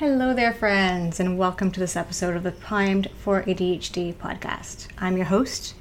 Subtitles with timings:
[0.00, 4.88] Hello there, friends, and welcome to this episode of the Primed for ADHD podcast.
[4.96, 5.74] I'm your host,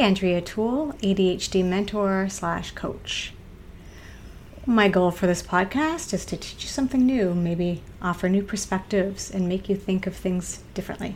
[0.00, 3.34] Andrea Toole, ADHD mentor slash coach.
[4.66, 9.30] My goal for this podcast is to teach you something new, maybe offer new perspectives,
[9.30, 11.14] and make you think of things differently.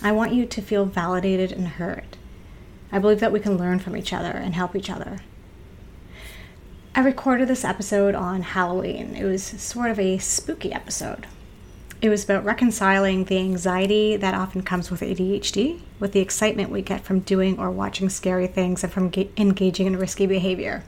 [0.00, 2.16] I want you to feel validated and heard.
[2.92, 5.22] I believe that we can learn from each other and help each other.
[6.94, 9.16] I recorded this episode on Halloween.
[9.16, 11.26] It was sort of a spooky episode.
[12.00, 16.80] It was about reconciling the anxiety that often comes with ADHD with the excitement we
[16.80, 20.84] get from doing or watching scary things and from ga- engaging in risky behavior.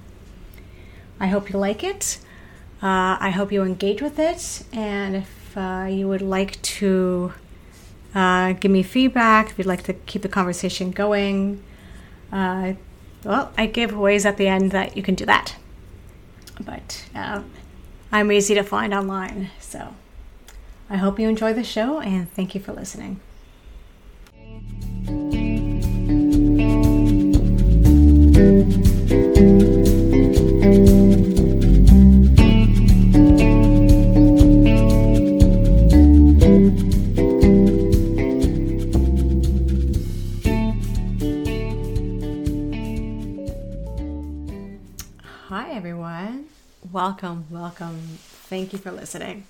[1.19, 2.19] I hope you like it.
[2.81, 4.63] Uh, I hope you engage with it.
[4.73, 7.33] And if uh, you would like to
[8.15, 11.61] uh, give me feedback, if you'd like to keep the conversation going,
[12.31, 12.75] uh,
[13.25, 15.57] well, I give ways at the end that you can do that.
[16.61, 17.43] But uh,
[18.13, 19.95] I'm easy to find online, so.
[20.93, 23.21] I hope you enjoy the show and thank you for listening.
[45.47, 46.47] Hi, everyone.
[46.91, 48.19] Welcome, welcome.
[48.49, 49.45] Thank you for listening.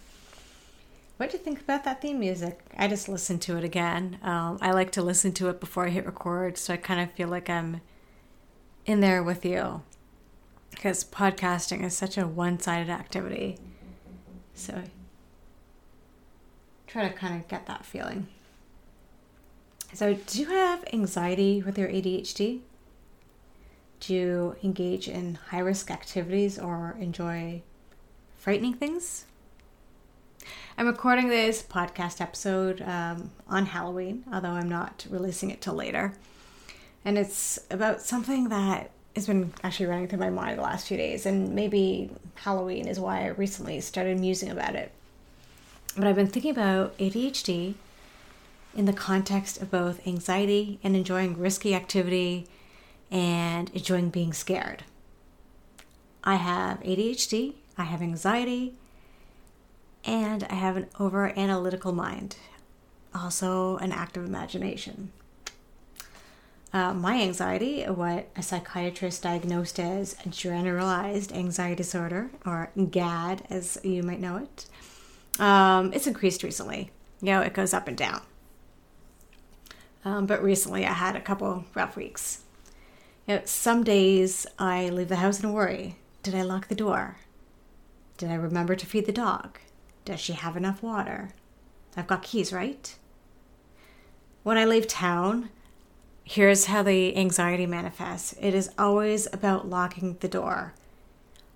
[1.20, 2.60] What do you think about that theme music?
[2.78, 4.18] I just listened to it again.
[4.22, 7.12] Um, I like to listen to it before I hit record, so I kind of
[7.12, 7.82] feel like I'm
[8.86, 9.82] in there with you.
[10.70, 13.58] Because podcasting is such a one sided activity.
[14.54, 14.82] So
[16.86, 18.26] try to kind of get that feeling.
[19.92, 22.60] So, do you have anxiety with your ADHD?
[24.00, 27.60] Do you engage in high risk activities or enjoy
[28.38, 29.26] frightening things?
[30.80, 36.14] I'm recording this podcast episode um, on Halloween, although I'm not releasing it till later.
[37.04, 40.96] And it's about something that has been actually running through my mind the last few
[40.96, 44.90] days, and maybe Halloween is why I recently started musing about it.
[45.96, 47.74] But I've been thinking about ADHD
[48.74, 52.46] in the context of both anxiety and enjoying risky activity
[53.10, 54.84] and enjoying being scared.
[56.24, 58.76] I have ADHD, I have anxiety,
[60.04, 62.36] and I have an over analytical mind,
[63.14, 65.12] also an active imagination.
[66.72, 74.02] Uh, my anxiety, what a psychiatrist diagnosed as generalized anxiety disorder, or GAD as you
[74.02, 74.66] might know it,
[75.40, 76.90] um, it's increased recently.
[77.20, 78.22] You know, it goes up and down.
[80.04, 82.42] Um, but recently I had a couple rough weeks.
[83.26, 87.16] You know, some days I leave the house and worry did I lock the door?
[88.18, 89.58] Did I remember to feed the dog?
[90.04, 91.30] Does she have enough water?
[91.96, 92.94] I've got keys, right?
[94.42, 95.50] When I leave town,
[96.24, 100.74] here's how the anxiety manifests it is always about locking the door.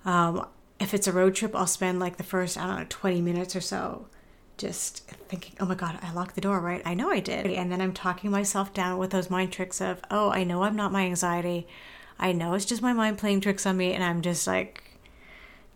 [0.05, 0.47] Um,
[0.79, 3.57] if it's a road trip, I'll spend like the first, I don't know, 20 minutes
[3.57, 4.07] or so
[4.57, 6.83] just thinking, oh my God, I locked the door, right?
[6.85, 7.47] I know I did.
[7.47, 10.77] And then I'm talking myself down with those mind tricks of, oh, I know I'm
[10.77, 11.67] not my anxiety.
[12.19, 13.93] I know it's just my mind playing tricks on me.
[13.93, 14.83] And I'm just like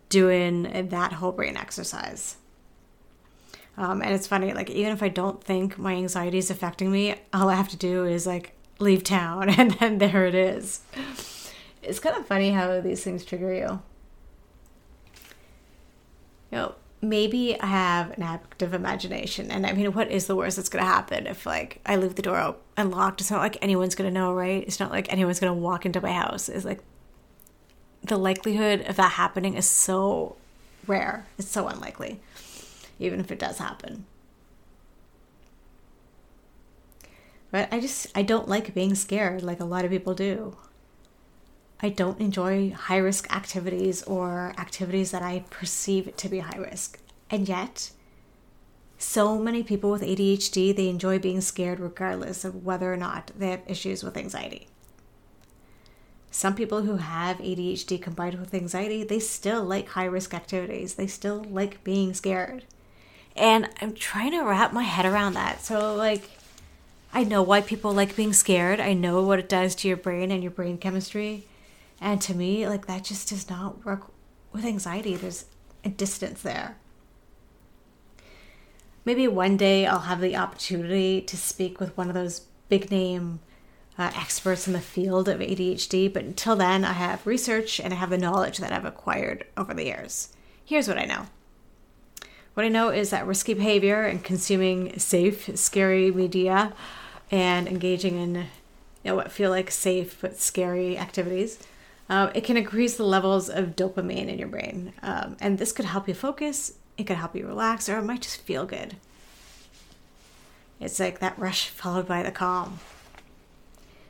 [0.07, 2.37] doing that whole brain exercise.
[3.79, 7.15] Um, and it's funny, like, even if I don't think my anxiety is affecting me,
[7.33, 10.81] all I have to do is like leave town, and then there it is.
[11.81, 13.81] It's kind of funny how these things trigger you.
[16.51, 20.57] You know, maybe I have an active imagination, and I mean, what is the worst
[20.57, 23.21] that's going to happen if, like, I leave the door unlocked?
[23.21, 24.61] It's not like anyone's going to know, right?
[24.67, 26.49] It's not like anyone's going to walk into my house.
[26.49, 26.81] It's like
[28.03, 30.35] the likelihood of that happening is so
[30.85, 31.27] rare.
[31.37, 32.19] It's so unlikely
[32.99, 34.05] even if it does happen.
[37.51, 40.55] But I just, I don't like being scared like a lot of people do.
[41.81, 46.99] I don't enjoy high risk activities or activities that I perceive to be high risk.
[47.29, 47.91] And yet,
[48.97, 53.51] so many people with ADHD, they enjoy being scared regardless of whether or not they
[53.51, 54.67] have issues with anxiety.
[56.31, 60.95] Some people who have ADHD combined with anxiety, they still like high risk activities.
[60.95, 62.65] They still like being scared.
[63.39, 65.63] And I'm trying to wrap my head around that.
[65.63, 66.29] So, like,
[67.13, 68.81] I know why people like being scared.
[68.81, 71.45] I know what it does to your brain and your brain chemistry.
[72.01, 74.11] And to me, like, that just does not work
[74.51, 75.15] with anxiety.
[75.15, 75.45] There's
[75.85, 76.75] a distance there.
[79.05, 83.39] Maybe one day I'll have the opportunity to speak with one of those big name
[83.97, 87.97] uh, experts in the field of ADHD, but until then, I have research and I
[87.97, 90.29] have the knowledge that I've acquired over the years.
[90.63, 91.27] Here's what I know
[92.59, 96.73] What I know is that risky behavior and consuming safe, scary media
[97.31, 98.45] and engaging in you
[99.05, 101.57] know, what feel like safe but scary activities,
[102.09, 104.91] uh, it can increase the levels of dopamine in your brain.
[105.01, 108.23] Um, and this could help you focus, it could help you relax, or it might
[108.23, 108.97] just feel good.
[110.81, 112.81] It's like that rush followed by the calm.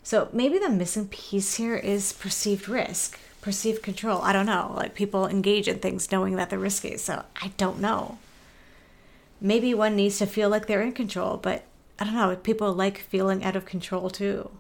[0.02, 4.24] So maybe the missing piece here is perceived risk, perceived control.
[4.24, 4.74] I don't know.
[4.76, 6.98] Like people engage in things knowing that they're risky.
[6.98, 8.18] So I don't know.
[9.42, 11.64] Maybe one needs to feel like they're in control, but
[12.00, 12.36] I don't know.
[12.36, 14.52] People like feeling out of control too.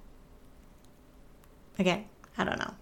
[1.77, 2.05] Again,
[2.37, 2.73] I don't know.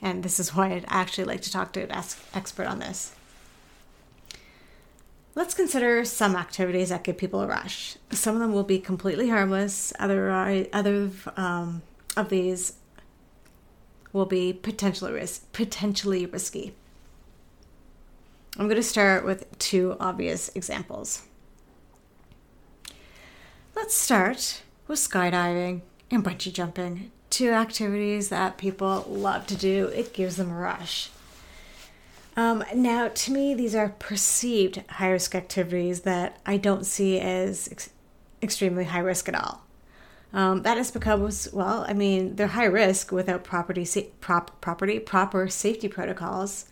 [0.00, 1.90] And this is why I'd actually like to talk to an
[2.34, 3.14] expert on this.
[5.34, 7.96] Let's consider some activities that give people a rush.
[8.10, 9.92] Some of them will be completely harmless.
[9.98, 10.30] Other
[10.72, 11.82] other um,
[12.16, 12.74] of these
[14.12, 16.74] will be potentially potentially risky.
[18.58, 21.22] I'm going to start with two obvious examples.
[23.76, 29.86] Let's start with skydiving and bungee jumping, two activities that people love to do.
[29.94, 31.10] It gives them a rush.
[32.36, 37.68] Um, now, to me, these are perceived high risk activities that I don't see as
[37.70, 37.90] ex-
[38.42, 39.62] extremely high risk at all.
[40.32, 44.98] Um, that is because, well, I mean, they're high risk without property, sa- prop, property,
[44.98, 46.66] proper safety protocols.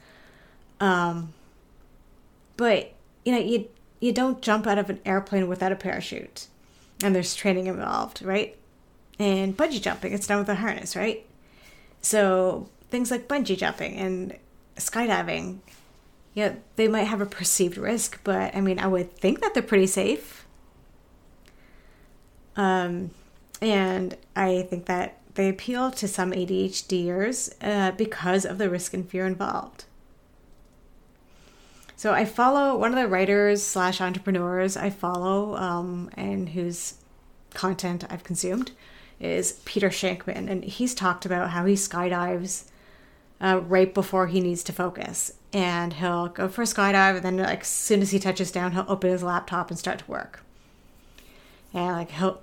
[0.80, 1.32] Um,
[2.56, 2.92] but
[3.24, 3.68] you know, you
[4.00, 6.46] you don't jump out of an airplane without a parachute,
[7.02, 8.56] and there's training involved, right?
[9.18, 11.24] And bungee jumping, it's done with a harness, right?
[12.02, 14.36] So things like bungee jumping and
[14.76, 15.58] skydiving,
[16.34, 19.62] yeah, they might have a perceived risk, but I mean, I would think that they're
[19.62, 20.46] pretty safe.
[22.56, 23.10] Um,
[23.62, 29.08] and I think that they appeal to some ADHDers uh, because of the risk and
[29.08, 29.85] fear involved.
[31.98, 36.94] So I follow one of the writers slash entrepreneurs I follow um, and whose
[37.54, 38.72] content I've consumed
[39.18, 42.64] is Peter Shankman, and he's talked about how he skydives
[43.40, 47.38] uh, right before he needs to focus, and he'll go for a skydive, and then
[47.38, 50.42] like as soon as he touches down, he'll open his laptop and start to work.
[51.72, 52.42] And like he'll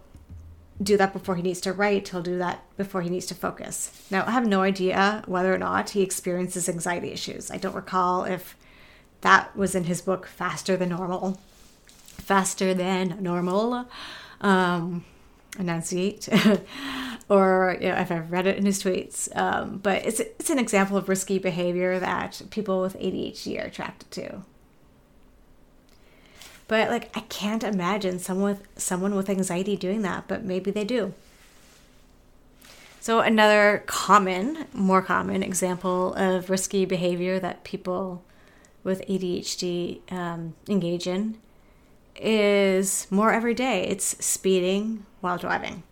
[0.81, 2.07] do that before he needs to write.
[2.07, 4.07] He'll do that before he needs to focus.
[4.09, 7.51] Now I have no idea whether or not he experiences anxiety issues.
[7.51, 8.55] I don't recall if
[9.23, 11.39] that was in his book Faster Than Normal.
[12.05, 13.87] Faster Than Normal.
[14.41, 15.05] Um,
[15.57, 16.29] enunciate.
[17.29, 19.33] or you know, if I've read it in his tweets.
[19.35, 24.11] Um, but it's, it's an example of risky behavior that people with ADHD are attracted
[24.11, 24.43] to.
[26.67, 30.83] But like I can't imagine someone with someone with anxiety doing that, but maybe they
[30.83, 31.13] do.
[32.99, 38.23] So another common, more common example of risky behavior that people
[38.83, 41.37] with ADHD um, engage in
[42.15, 43.87] is more every day.
[43.87, 45.83] It's speeding while driving.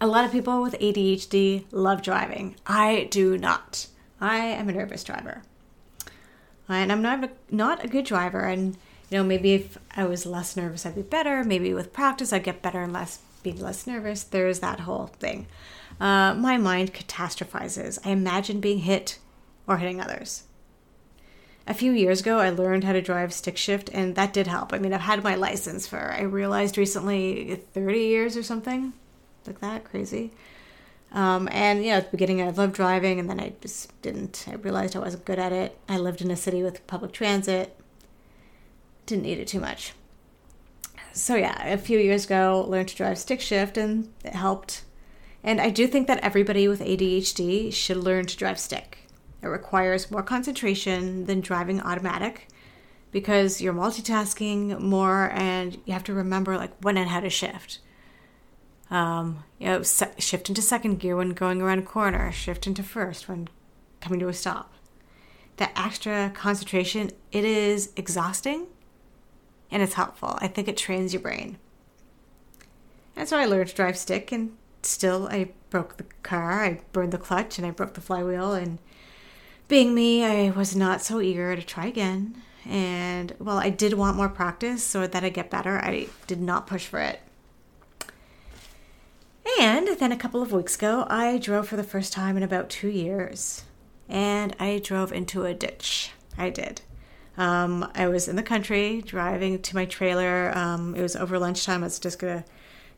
[0.00, 2.56] A lot of people with ADHD love driving.
[2.66, 3.86] I do not.
[4.20, 5.42] I am a nervous driver.
[6.68, 8.40] And I'm not a, not a good driver.
[8.40, 8.76] And,
[9.10, 11.44] you know, maybe if I was less nervous, I'd be better.
[11.44, 14.24] Maybe with practice, I'd get better and less, be less nervous.
[14.24, 15.46] There's that whole thing.
[16.00, 17.98] Uh, my mind catastrophizes.
[18.04, 19.18] I imagine being hit
[19.68, 20.44] or hitting others
[21.66, 24.72] a few years ago, I learned how to drive stick shift, and that did help.
[24.72, 28.92] I mean, I've had my license for, I realized recently, 30 years or something
[29.46, 29.84] like that.
[29.84, 30.32] Crazy.
[31.12, 34.46] Um, and, yeah, at the beginning, I loved driving, and then I just didn't.
[34.48, 35.78] I realized I wasn't good at it.
[35.88, 37.78] I lived in a city with public transit,
[39.06, 39.92] didn't need it too much.
[41.12, 44.82] So, yeah, a few years ago, learned to drive stick shift, and it helped.
[45.44, 49.01] And I do think that everybody with ADHD should learn to drive stick
[49.42, 52.48] it requires more concentration than driving automatic
[53.10, 57.80] because you're multitasking more and you have to remember like when and how to shift.
[58.90, 62.82] Um, you know, se- shift into second gear when going around a corner, shift into
[62.82, 63.48] first when
[64.00, 64.72] coming to a stop.
[65.56, 68.66] That extra concentration, it is exhausting
[69.70, 70.38] and it's helpful.
[70.40, 71.58] I think it trains your brain.
[73.16, 77.12] And so I learned to drive stick and still I broke the car, I burned
[77.12, 78.78] the clutch and I broke the flywheel and
[79.72, 82.42] being me, I was not so eager to try again.
[82.68, 86.66] And while I did want more practice so that I get better, I did not
[86.66, 87.20] push for it.
[89.58, 92.68] And then a couple of weeks ago, I drove for the first time in about
[92.68, 93.64] two years.
[94.10, 96.10] And I drove into a ditch.
[96.36, 96.82] I did.
[97.38, 100.52] Um, I was in the country driving to my trailer.
[100.54, 101.82] Um, it was over lunchtime.
[101.82, 102.48] I was just going to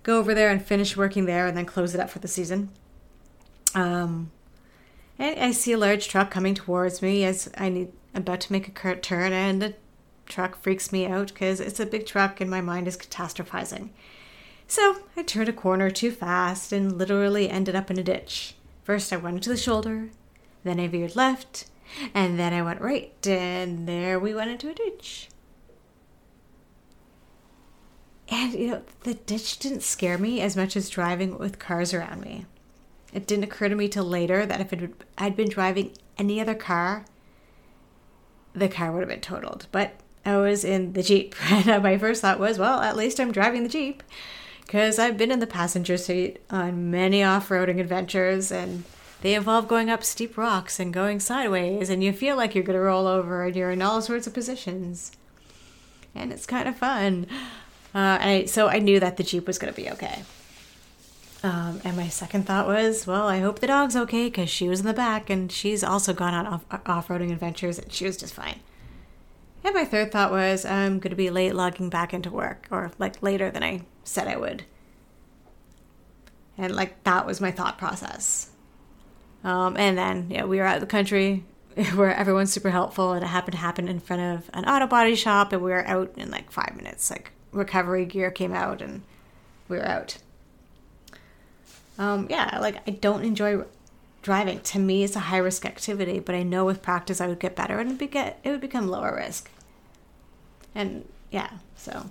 [0.02, 2.71] go over there and finish working there and then close it up for the season.
[3.76, 4.33] Um,
[5.18, 8.97] I see a large truck coming towards me as I need about to make a
[8.97, 9.75] turn, and the
[10.26, 13.90] truck freaks me out because it's a big truck and my mind is catastrophizing.
[14.66, 18.54] So I turned a corner too fast and literally ended up in a ditch.
[18.83, 20.11] First, I went into the shoulder,
[20.62, 21.66] then I veered left,
[22.12, 25.28] and then I went right, and there we went into a ditch.
[28.28, 32.23] And, you know, the ditch didn't scare me as much as driving with cars around
[32.23, 32.47] me.
[33.14, 36.54] It didn't occur to me till later that if it, I'd been driving any other
[36.54, 37.06] car,
[38.54, 39.68] the car would have been totaled.
[39.73, 39.94] But
[40.26, 41.35] I was in the Jeep.
[41.50, 44.02] And my first thought was, well, at least I'm driving the Jeep.
[44.62, 48.85] Because I've been in the passenger seat on many off roading adventures, and
[49.21, 52.78] they involve going up steep rocks and going sideways, and you feel like you're going
[52.78, 55.12] to roll over, and you're in all sorts of positions.
[56.14, 57.26] And it's kind of fun.
[57.94, 60.23] Uh, I, so I knew that the Jeep was going to be okay.
[61.45, 64.81] Um, and my second thought was, well, I hope the dog's okay because she was
[64.81, 68.33] in the back and she's also gone on off, off-roading adventures and she was just
[68.33, 68.61] fine.
[69.63, 72.93] And my third thought was, I'm going to be late logging back into work or
[72.99, 74.65] like later than I said I would.
[76.57, 78.49] And like that was my thought process.
[79.43, 81.45] Um, and then, yeah, we were out of the country
[81.95, 85.15] where everyone's super helpful and it happened to happen in front of an auto body
[85.15, 87.11] shop and we were out in like five minutes.
[87.11, 89.03] Like recovery gear came out and
[89.69, 90.17] we were out.
[91.99, 93.65] Um, yeah, like I don't enjoy
[94.23, 94.61] driving.
[94.61, 97.55] To me, it's a high risk activity, but I know with practice I would get
[97.55, 99.51] better and it'd get it would become lower risk.
[100.75, 102.11] And yeah, so,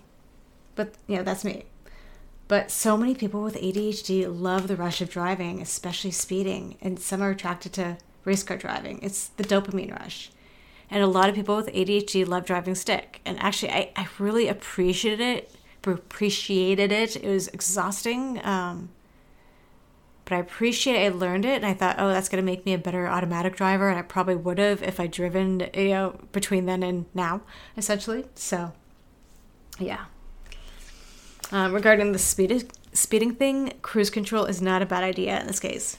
[0.75, 1.65] but you know that's me.
[2.47, 7.21] But so many people with ADHD love the rush of driving, especially speeding, and some
[7.21, 8.99] are attracted to race car driving.
[9.01, 10.29] It's the dopamine rush.
[10.89, 13.21] And a lot of people with ADHD love driving stick.
[13.25, 15.55] And actually, I, I really appreciated it.
[15.85, 17.15] Appreciated it.
[17.15, 18.43] It was exhausting.
[18.45, 18.89] Um,
[20.25, 22.73] but I appreciate I learned it and I thought, oh, that's going to make me
[22.73, 23.89] a better automatic driver.
[23.89, 27.41] And I probably would have if I driven, you know, between then and now,
[27.75, 28.25] essentially.
[28.35, 28.71] So,
[29.79, 30.05] yeah.
[31.51, 35.59] Um, regarding the speed, speeding thing, cruise control is not a bad idea in this
[35.59, 35.97] case.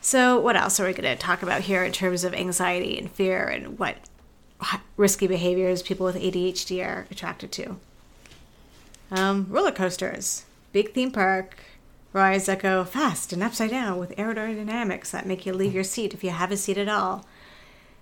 [0.00, 3.10] So, what else are we going to talk about here in terms of anxiety and
[3.10, 3.96] fear and what
[4.96, 7.76] risky behaviors people with ADHD are attracted to?
[9.10, 11.58] Um, roller coasters, big theme park,
[12.16, 16.24] that go fast and upside down with aerodynamics that make you leave your seat if
[16.24, 17.26] you have a seat at all.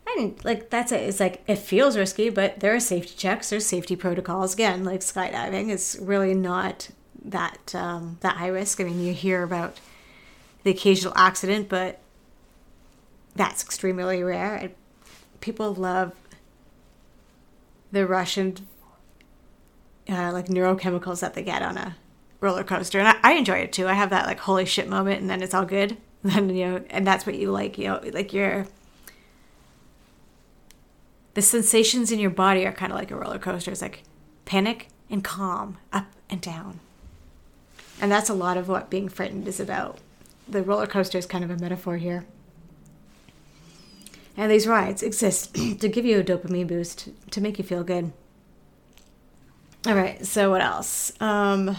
[0.06, 1.00] And like that's it.
[1.02, 3.50] It's like it feels risky, but there are safety checks.
[3.50, 4.54] There's safety protocols.
[4.54, 6.90] Again, like skydiving, it's really not
[7.24, 8.80] that um, that high risk.
[8.80, 9.80] I mean, you hear about
[10.62, 11.98] the occasional accident, but
[13.34, 14.54] that's extremely rare.
[14.54, 14.74] And
[15.40, 16.12] people love
[17.90, 18.56] the Russian
[20.08, 21.96] uh, like neurochemicals that they get on a
[22.44, 23.88] roller coaster, and I, I, enjoy it too.
[23.88, 25.96] I have that like holy shit moment, and then it's all good.
[26.24, 27.76] Then you know, and that's what you like.
[27.76, 28.66] You know, like your
[31.34, 33.70] the sensations in your body are kind of like a roller coaster.
[33.70, 34.04] It's like
[34.46, 36.80] panic and calm, up and down,
[38.00, 39.98] and that's a lot of what being frightened is about.
[40.48, 42.24] The roller coaster is kind of a metaphor here.
[44.36, 48.12] And these rides exist to give you a dopamine boost to make you feel good.
[49.86, 51.12] All right, so what else?
[51.20, 51.76] Um,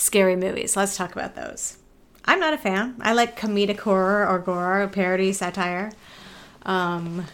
[0.00, 0.76] scary movies.
[0.76, 1.76] Let's talk about those.
[2.24, 2.96] I'm not a fan.
[3.00, 5.92] I like comedic horror or gore, or parody, satire.
[6.62, 7.26] Um,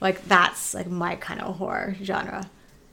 [0.00, 2.50] like that's like my kind of horror genre.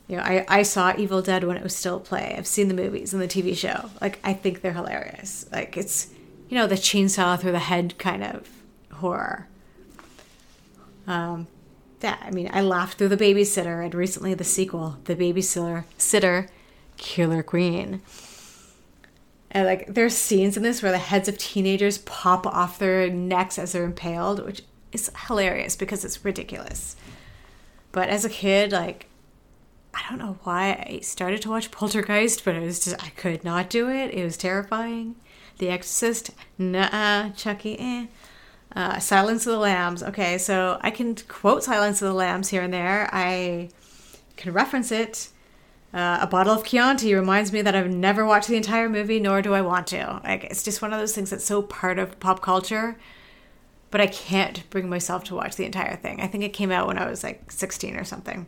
[0.08, 2.36] You know, I, I saw Evil Dead when it was still play.
[2.38, 3.90] I've seen the movies and the TV show.
[4.00, 5.46] Like I think they're hilarious.
[5.52, 6.10] Like it's
[6.50, 8.50] you know the chainsaw through the head kind of
[8.94, 9.48] horror.
[11.08, 11.48] Um,
[12.02, 16.48] yeah, I mean, I laughed through the babysitter and recently the sequel, the babysitter, sitter,
[16.98, 18.02] Killer Queen.
[19.52, 23.60] And like there's scenes in this where the heads of teenagers pop off their necks
[23.60, 26.96] as they're impaled, which is hilarious because it's ridiculous.
[27.92, 29.08] But as a kid, like
[29.94, 33.44] I don't know why I started to watch Poltergeist, but it was just I could
[33.44, 34.14] not do it.
[34.14, 35.16] It was terrifying.
[35.58, 38.08] The Exorcist, nah, Chucky, eh.
[38.74, 40.02] Uh, Silence of the Lambs.
[40.02, 43.10] Okay, so I can quote Silence of the Lambs here and there.
[43.12, 43.70] I
[44.38, 45.28] can reference it.
[45.94, 49.42] Uh, a bottle of Chianti reminds me that I've never watched the entire movie, nor
[49.42, 50.22] do I want to.
[50.24, 52.98] Like, it's just one of those things that's so part of pop culture,
[53.90, 56.22] but I can't bring myself to watch the entire thing.
[56.22, 58.48] I think it came out when I was like 16 or something.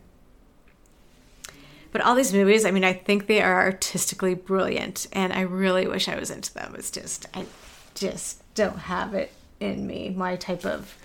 [1.92, 5.86] But all these movies, I mean, I think they are artistically brilliant, and I really
[5.86, 6.74] wish I was into them.
[6.78, 7.46] It's just, I
[7.94, 10.10] just don't have it in me.
[10.10, 10.98] My type of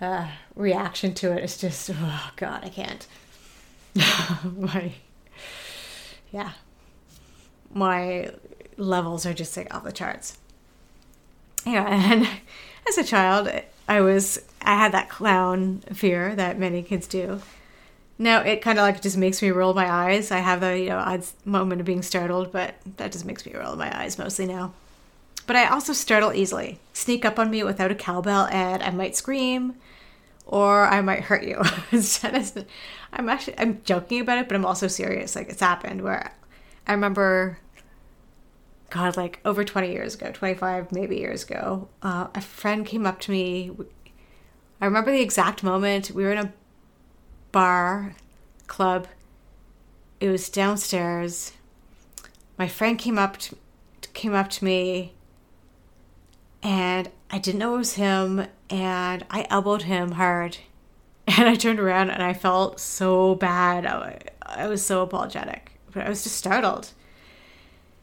[0.00, 3.06] uh, reaction to it is just, oh God, I can't.
[4.56, 4.92] my,
[6.32, 6.52] yeah,
[7.72, 8.30] my
[8.76, 10.38] levels are just like off the charts.
[11.66, 12.28] Yeah, and
[12.88, 13.50] as a child,
[13.88, 17.40] I was I had that clown fear that many kids do,
[18.18, 20.30] Now it kind of like just makes me roll my eyes.
[20.30, 23.54] I have the you know odd moment of being startled, but that just makes me
[23.54, 24.72] roll my eyes mostly now.
[25.46, 26.78] But I also startle easily.
[26.92, 29.76] Sneak up on me without a cowbell, and I might scream,
[30.46, 31.62] or I might hurt you.
[33.12, 35.34] I'm actually I'm joking about it, but I'm also serious.
[35.34, 36.32] Like it's happened where
[36.86, 37.58] I remember,
[38.90, 43.20] God, like over 20 years ago, 25 maybe years ago, uh, a friend came up
[43.20, 43.72] to me.
[44.80, 46.10] I remember the exact moment.
[46.10, 46.52] We were in a
[47.52, 48.14] bar
[48.66, 49.08] club.
[50.20, 51.52] It was downstairs.
[52.56, 53.56] My friend came up to,
[54.14, 55.14] came up to me
[56.62, 60.58] and I didn't know it was him and I elbowed him hard.
[61.36, 63.84] And I turned around and I felt so bad.
[63.84, 66.92] I, I was so apologetic, but I was just startled.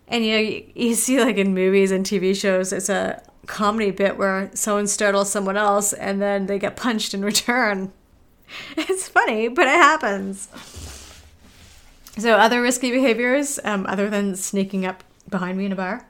[0.08, 3.90] And you know, you, you see like in movies and TV shows, it's a comedy
[3.90, 7.92] bit where someone startles someone else and then they get punched in return.
[8.78, 10.48] It's funny, but it happens.
[12.16, 16.06] So, other risky behaviors, um, other than sneaking up behind me in a bar,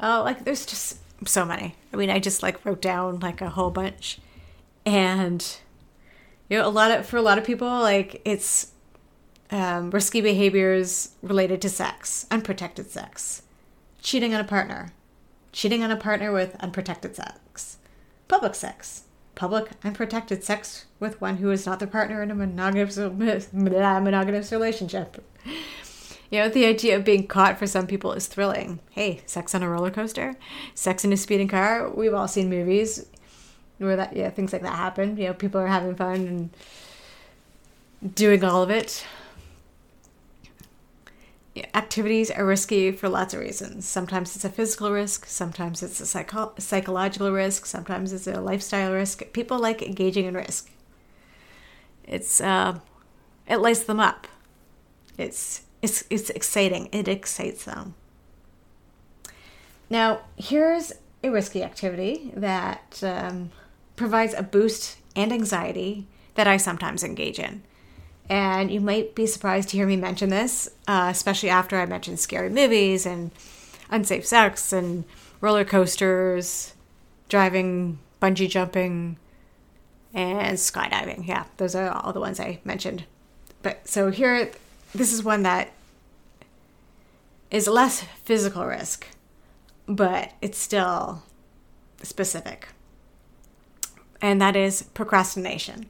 [0.00, 0.96] oh, like there's just
[1.28, 1.74] so many.
[1.92, 4.18] I mean, I just like wrote down like a whole bunch,
[4.86, 5.46] and
[6.52, 8.72] you know, a lot of for a lot of people, like it's
[9.50, 13.40] um, risky behaviors related to sex, unprotected sex,
[14.02, 14.92] cheating on a partner,
[15.52, 17.78] cheating on a partner with unprotected sex,
[18.28, 19.04] public sex,
[19.34, 22.98] public unprotected sex with one who is not their partner in a monogamous,
[23.54, 25.24] monogamous relationship.
[26.30, 28.80] You know, the idea of being caught for some people is thrilling.
[28.90, 30.36] Hey, sex on a roller coaster,
[30.74, 31.88] sex in a speeding car.
[31.88, 33.06] We've all seen movies
[33.84, 35.16] where that, yeah, things like that happen.
[35.16, 36.50] You know, people are having fun
[38.02, 39.04] and doing all of it.
[41.74, 43.86] activities are risky for lots of reasons.
[43.86, 48.92] Sometimes it's a physical risk, sometimes it's a psycho- psychological risk, sometimes it's a lifestyle
[48.92, 49.22] risk.
[49.32, 50.70] People like engaging in risk.
[52.04, 52.78] It's uh,
[53.46, 54.26] it lights them up.
[55.18, 56.88] It's it's it's exciting.
[56.92, 57.94] It excites them.
[59.90, 60.92] Now, here's
[61.22, 63.50] a risky activity that um,
[63.96, 67.62] provides a boost and anxiety that I sometimes engage in.
[68.28, 72.20] And you might be surprised to hear me mention this, uh, especially after I mentioned
[72.20, 73.30] scary movies and
[73.90, 75.04] unsafe sex and
[75.40, 76.74] roller coasters,
[77.28, 79.18] driving, bungee jumping,
[80.14, 81.26] and skydiving.
[81.26, 83.04] Yeah, those are all the ones I mentioned.
[83.62, 84.50] But so here,
[84.94, 85.72] this is one that
[87.50, 89.06] is less physical risk,
[89.86, 91.22] but it's still
[92.02, 92.68] specific.
[94.22, 95.86] And that is procrastination.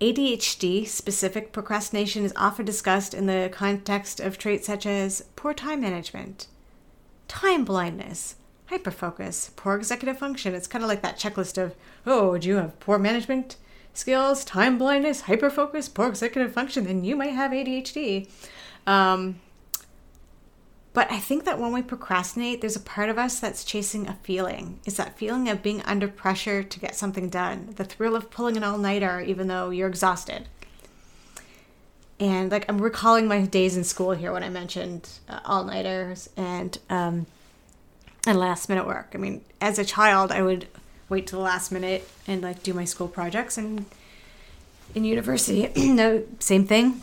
[0.00, 5.80] ADHD specific procrastination is often discussed in the context of traits such as poor time
[5.80, 6.48] management,
[7.26, 8.36] time blindness,
[8.70, 10.54] hyperfocus, poor executive function.
[10.54, 13.56] It's kind of like that checklist of, oh, do you have poor management
[13.94, 16.84] skills, time blindness, hyperfocus, poor executive function?
[16.84, 18.28] Then you might have ADHD.
[18.86, 19.40] Um,
[20.94, 24.14] but I think that when we procrastinate, there's a part of us that's chasing a
[24.22, 24.78] feeling.
[24.86, 28.56] It's that feeling of being under pressure to get something done, the thrill of pulling
[28.56, 30.46] an all nighter even though you're exhausted.
[32.20, 36.30] And like I'm recalling my days in school here when I mentioned uh, all nighters
[36.36, 37.26] and um,
[38.24, 39.10] and last minute work.
[39.14, 40.68] I mean, as a child, I would
[41.08, 43.84] wait till the last minute and like do my school projects and
[44.94, 47.02] in university, no, same thing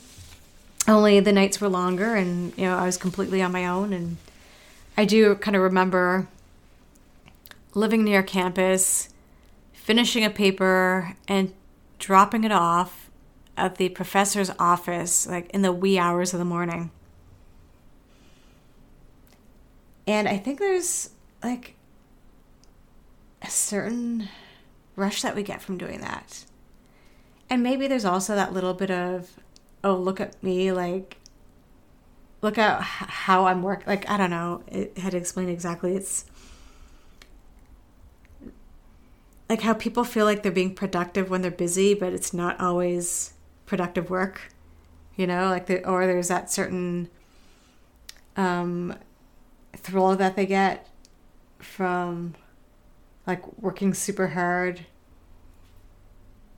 [0.88, 3.94] only the nights were longer and you know i was completely on my own.
[3.94, 4.18] And
[4.98, 6.28] i do kind of remember
[7.74, 9.10] living near campus
[9.74, 11.54] finishing a paper and
[12.00, 13.10] dropping it off
[13.58, 16.92] at the professor's office like in the wee hours of the morning.
[20.08, 21.12] And i think there's
[21.44, 21.76] like
[23.42, 24.30] a certain
[24.96, 26.46] rush that we get from doing that.
[27.50, 29.32] And maybe there's also that little bit of
[29.84, 31.18] oh look at me like
[32.42, 36.26] look at how i'm working like i don't know it had to explain exactly it's
[39.50, 43.34] like how people feel like they're being productive when they're busy but it's not always
[43.66, 44.52] productive work
[45.16, 47.10] you know like the, or there's that certain
[48.38, 48.96] um
[49.76, 50.88] thrill that they get
[51.60, 52.34] from
[53.28, 54.86] like working super hard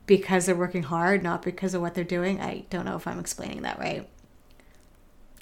[0.05, 2.41] because they're working hard, not because of what they're doing.
[2.41, 4.07] I don't know if I'm explaining that right.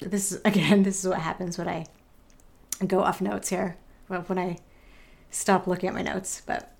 [0.00, 1.86] This is again, this is what happens when I
[2.86, 3.76] go off notes here.
[4.08, 4.58] When I
[5.30, 6.70] stop looking at my notes, but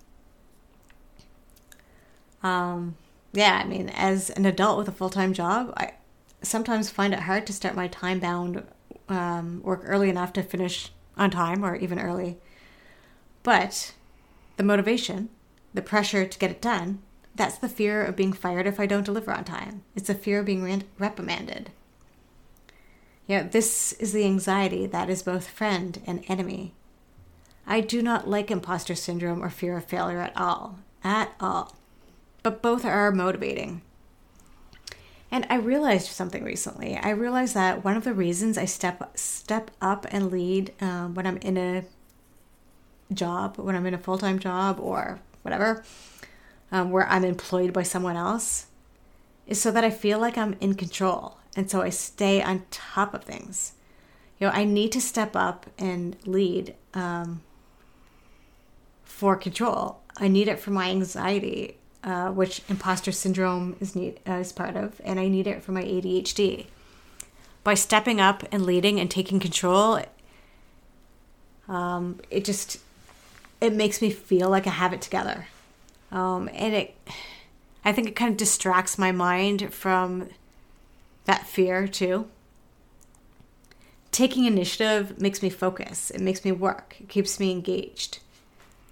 [2.42, 2.96] um,
[3.32, 5.94] yeah, I mean, as an adult with a full time job, I
[6.42, 8.64] sometimes find it hard to start my time bound
[9.08, 12.38] um, work early enough to finish on time or even early.
[13.42, 13.94] But
[14.56, 15.28] the motivation,
[15.74, 17.02] the pressure to get it done,
[17.34, 19.82] That's the fear of being fired if I don't deliver on time.
[19.96, 21.70] It's the fear of being reprimanded.
[23.26, 26.74] Yeah, this is the anxiety that is both friend and enemy.
[27.66, 30.78] I do not like imposter syndrome or fear of failure at all.
[31.04, 31.76] At all.
[32.42, 33.82] But both are motivating.
[35.30, 36.96] And I realized something recently.
[36.96, 41.26] I realized that one of the reasons I step step up and lead um, when
[41.26, 41.84] I'm in a
[43.14, 45.84] job, when I'm in a full time job or whatever,
[46.72, 48.66] um, where I'm employed by someone else,
[49.46, 51.36] is so that I feel like I'm in control.
[51.54, 53.74] And so I stay on top of things.
[54.38, 57.42] You know, I need to step up and lead um,
[59.04, 60.00] for control.
[60.16, 64.74] I need it for my anxiety, uh, which imposter syndrome is need uh, is part
[64.74, 66.66] of, and I need it for my ADHD.
[67.62, 70.00] By stepping up and leading and taking control,
[71.68, 72.78] um, it just
[73.60, 75.46] it makes me feel like I have it together.
[76.12, 76.96] Um, and it,
[77.84, 80.28] I think it kind of distracts my mind from
[81.24, 82.28] that fear too.
[84.12, 88.18] Taking initiative makes me focus, it makes me work, it keeps me engaged.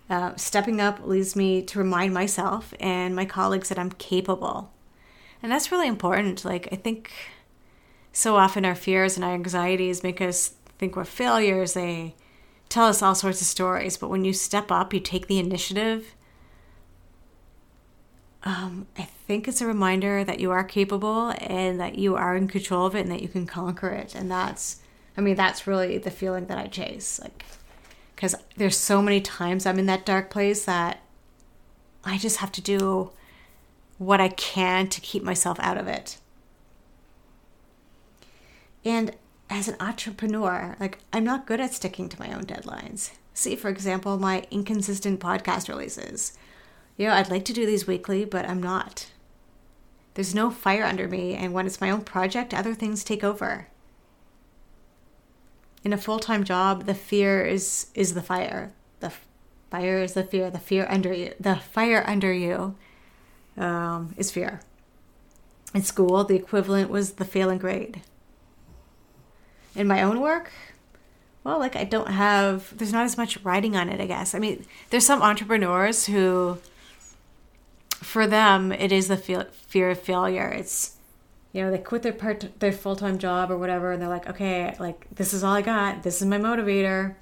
[0.09, 4.73] Uh, stepping up leads me to remind myself and my colleagues that I'm capable.
[5.43, 6.45] And that's really important.
[6.45, 7.13] Like, I think
[8.13, 11.75] so often our fears and our anxieties make us think we're failures.
[11.75, 12.15] They
[12.69, 16.15] tell us all sorts of stories, but when you step up, you take the initiative.
[18.43, 22.49] Um, I think it's a reminder that you are capable and that you are in
[22.49, 24.15] control of it and that you can conquer it.
[24.15, 24.81] And that's,
[25.17, 27.21] I mean, that's really the feeling that I chase.
[27.21, 27.45] Like,
[28.15, 31.01] because there's so many times I'm in that dark place that
[32.05, 33.11] I just have to do
[33.99, 36.17] what I can to keep myself out of it.
[38.85, 39.15] And
[39.51, 43.11] as an entrepreneur, like I'm not good at sticking to my own deadlines.
[43.35, 46.39] See, for example, my inconsistent podcast releases.
[47.01, 49.07] You know, I'd like to do these weekly, but I'm not.
[50.13, 53.69] There's no fire under me, and when it's my own project, other things take over.
[55.83, 58.75] In a full-time job, the fear is is the fire.
[59.01, 59.15] The
[59.71, 60.51] fire is the fear.
[60.51, 62.75] The fear under you, the fire under you,
[63.57, 64.61] um, is fear.
[65.73, 68.03] In school, the equivalent was the failing grade
[69.75, 70.53] in my own work,
[71.45, 74.35] well, like I don't have, there's not as much writing on it, I guess.
[74.35, 76.59] I mean, there's some entrepreneurs who,
[78.03, 80.49] for them, it is the fear of failure.
[80.49, 80.97] It's,
[81.53, 84.29] you know, they quit their part, their full time job or whatever, and they're like,
[84.29, 86.03] okay, like this is all I got.
[86.03, 87.17] This is my motivator.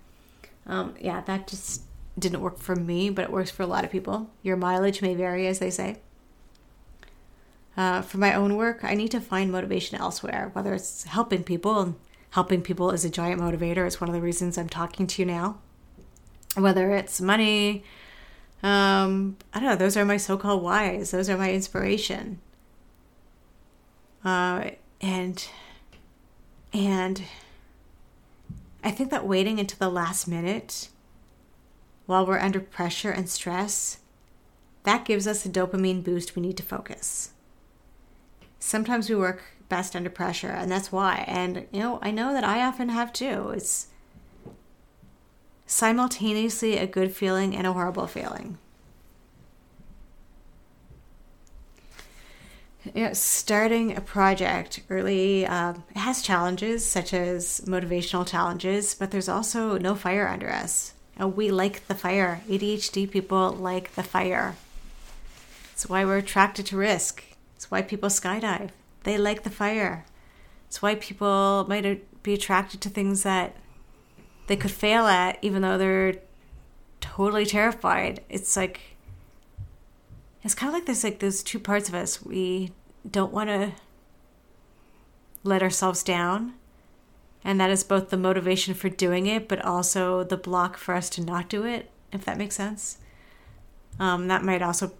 [0.66, 1.82] Um, yeah, that just
[2.18, 4.30] didn't work for me, but it works for a lot of people.
[4.42, 5.98] Your mileage may vary, as they say.
[7.76, 11.80] Uh, for my own work, I need to find motivation elsewhere, whether it's helping people
[11.80, 11.94] and
[12.30, 13.86] helping people is a giant motivator.
[13.86, 15.58] It's one of the reasons I'm talking to you now.
[16.56, 17.84] Whether it's money,
[18.62, 22.40] um, I don't know, those are my so called whys, those are my inspiration.
[24.24, 25.48] Uh, and,
[26.72, 27.22] and
[28.82, 30.88] I think that waiting until the last minute
[32.06, 33.98] while we're under pressure and stress,
[34.84, 37.32] that gives us the dopamine boost we need to focus.
[38.58, 41.24] Sometimes we work best under pressure, and that's why.
[41.28, 43.50] And you know, I know that I often have too.
[43.50, 43.88] It's
[45.68, 48.58] simultaneously a good feeling and a horrible feeling.
[53.12, 59.94] Starting a project early uh, has challenges such as motivational challenges, but there's also no
[59.94, 60.94] fire under us.
[61.18, 62.40] Know, we like the fire.
[62.48, 64.56] ADHD people like the fire.
[65.72, 67.22] It's why we're attracted to risk.
[67.56, 68.70] It's why people skydive
[69.08, 70.04] they like the fire.
[70.66, 73.56] It's why people might be attracted to things that
[74.48, 76.16] they could fail at, even though they're
[77.00, 78.22] totally terrified.
[78.28, 78.80] It's like
[80.42, 82.24] it's kind of like there's like those two parts of us.
[82.24, 82.72] We
[83.08, 83.72] don't want to
[85.44, 86.54] let ourselves down,
[87.44, 91.08] and that is both the motivation for doing it, but also the block for us
[91.10, 91.90] to not do it.
[92.12, 92.98] If that makes sense,
[94.00, 94.92] um, that might also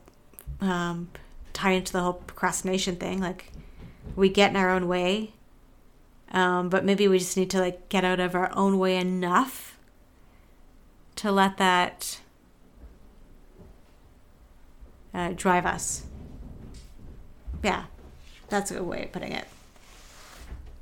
[0.61, 1.09] um,
[1.55, 3.21] tie into the whole procrastination thing.
[3.21, 3.51] Like
[4.15, 5.33] we get in our own way.
[6.31, 9.79] Um, but maybe we just need to like get out of our own way enough
[11.17, 12.21] to let that
[15.15, 16.05] uh, drive us.
[17.63, 17.85] Yeah,
[18.49, 19.47] that's a good way of putting it.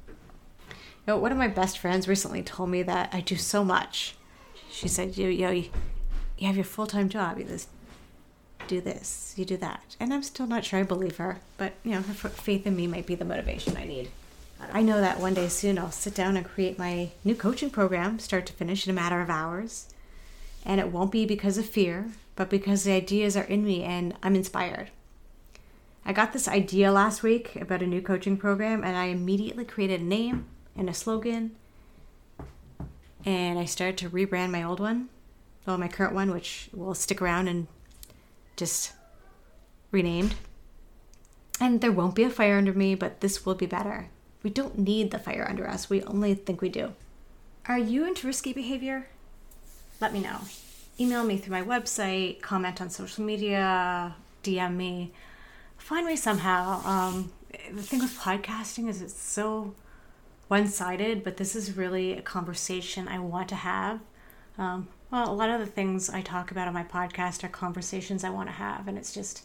[0.09, 4.17] You know, one of my best friends recently told me that I do so much.
[4.71, 5.71] She said, "You, you,
[6.37, 7.39] you have your full time job.
[7.39, 7.69] You just
[8.67, 9.97] do this, you do that.
[10.01, 12.87] And I'm still not sure I believe her, but you know, her faith in me
[12.87, 14.11] might be the motivation I need.
[14.73, 18.19] I know that one day soon I'll sit down and create my new coaching program,
[18.19, 19.89] start to finish in a matter of hours.
[20.65, 24.15] And it won't be because of fear, but because the ideas are in me and
[24.23, 24.91] I'm inspired.
[26.05, 30.01] I got this idea last week about a new coaching program, and I immediately created
[30.01, 31.57] a name and a slogan.
[33.25, 35.09] And I started to rebrand my old one,
[35.67, 37.67] well, my current one, which will stick around and
[38.57, 38.93] just
[39.91, 40.37] renamed.
[41.61, 44.09] And there won't be a fire under me, but this will be better.
[44.47, 46.93] We don't need the fire under us, we only think we do.
[47.67, 49.09] Are you into risky behavior?
[50.01, 50.39] Let me know.
[51.01, 55.13] Email me through my website, comment on social media, DM me
[55.79, 56.81] find me somehow.
[56.87, 57.33] Um,
[57.73, 59.75] the thing with podcasting is it's so
[60.47, 63.99] one sided, but this is really a conversation I want to have.
[64.59, 68.23] Um, well, a lot of the things I talk about on my podcast are conversations
[68.23, 69.43] I want to have, and it's just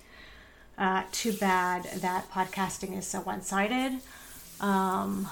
[0.78, 3.94] uh, too bad that podcasting is so one sided.
[4.62, 5.28] Um,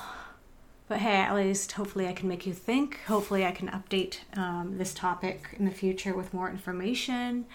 [0.89, 2.99] but hey, at least hopefully I can make you think.
[3.07, 7.45] Hopefully, I can update um, this topic in the future with more information.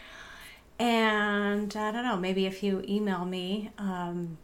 [0.79, 4.39] And I don't know, maybe if you email me, um,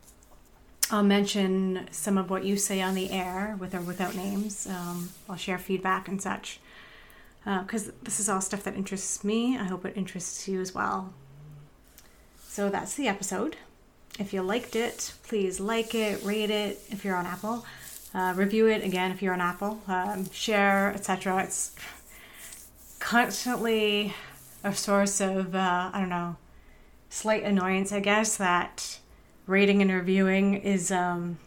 [0.91, 4.67] I'll mention some of what you say on the air with or without names.
[4.67, 6.59] Um, I'll share feedback and such.
[7.45, 9.57] Because uh, this is all stuff that interests me.
[9.57, 11.13] I hope it interests you as well.
[12.49, 13.57] So that's the episode.
[14.21, 17.65] If you liked it, please like it, rate it if you're on Apple,
[18.15, 21.43] uh, review it again if you're on Apple, um, share, etc.
[21.45, 21.75] It's
[22.99, 24.15] constantly
[24.63, 26.37] a source of uh, I don't know
[27.09, 28.99] slight annoyance, I guess that
[29.47, 31.39] rating and reviewing is um,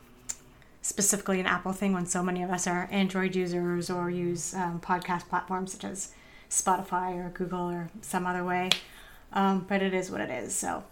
[0.82, 4.82] specifically an Apple thing when so many of us are Android users or use um,
[4.82, 6.10] podcast platforms such as
[6.50, 8.72] Spotify or Google or some other way.
[9.32, 10.56] Um, but it is what it is.
[10.56, 10.84] So,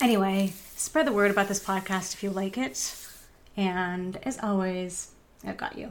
[0.00, 2.96] anyway, spread the word about this podcast if you like it.
[3.56, 5.10] And as always,
[5.44, 5.90] I've got you.